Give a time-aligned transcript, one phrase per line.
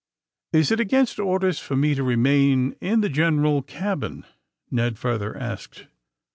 [0.51, 4.25] *^Is it against orders for me to remain in the general cabin?"
[4.71, 5.85] Ned further asked.